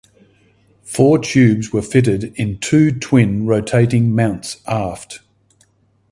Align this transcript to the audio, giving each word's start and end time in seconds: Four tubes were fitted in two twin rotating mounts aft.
Four 0.81 1.19
tubes 1.19 1.71
were 1.71 1.83
fitted 1.83 2.33
in 2.35 2.57
two 2.57 2.89
twin 2.91 3.45
rotating 3.45 4.15
mounts 4.15 4.59
aft. 4.65 5.19